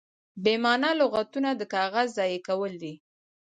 بې 0.43 0.53
مانا 0.63 0.91
لغتونه 1.01 1.49
د 1.55 1.61
کاغذ 1.73 2.07
ضایع 2.17 2.39
کول 2.47 2.71
دي. 2.81 2.93